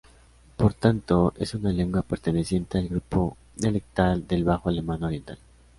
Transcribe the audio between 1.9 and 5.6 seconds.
perteneciente al grupo dialectal del bajo alemán oriental.